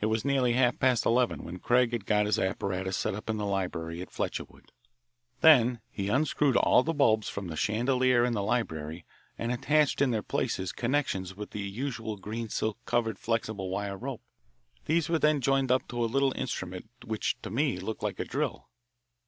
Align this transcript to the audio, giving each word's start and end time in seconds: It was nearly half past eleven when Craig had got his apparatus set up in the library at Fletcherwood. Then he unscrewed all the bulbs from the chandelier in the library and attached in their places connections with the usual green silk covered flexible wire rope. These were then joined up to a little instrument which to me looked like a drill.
It 0.00 0.06
was 0.06 0.24
nearly 0.24 0.52
half 0.52 0.78
past 0.78 1.04
eleven 1.04 1.42
when 1.42 1.58
Craig 1.58 1.90
had 1.90 2.06
got 2.06 2.24
his 2.26 2.38
apparatus 2.38 2.96
set 2.96 3.16
up 3.16 3.28
in 3.28 3.36
the 3.36 3.44
library 3.44 4.00
at 4.00 4.12
Fletcherwood. 4.12 4.70
Then 5.40 5.80
he 5.90 6.08
unscrewed 6.08 6.56
all 6.56 6.84
the 6.84 6.94
bulbs 6.94 7.28
from 7.28 7.48
the 7.48 7.56
chandelier 7.56 8.24
in 8.24 8.32
the 8.32 8.44
library 8.44 9.04
and 9.36 9.50
attached 9.50 10.00
in 10.00 10.12
their 10.12 10.22
places 10.22 10.70
connections 10.70 11.34
with 11.34 11.50
the 11.50 11.58
usual 11.62 12.16
green 12.16 12.48
silk 12.48 12.78
covered 12.86 13.18
flexible 13.18 13.70
wire 13.70 13.96
rope. 13.98 14.22
These 14.84 15.08
were 15.08 15.18
then 15.18 15.40
joined 15.40 15.72
up 15.72 15.88
to 15.88 16.04
a 16.04 16.06
little 16.06 16.30
instrument 16.36 16.88
which 17.04 17.36
to 17.42 17.50
me 17.50 17.78
looked 17.80 18.04
like 18.04 18.20
a 18.20 18.24
drill. 18.24 18.68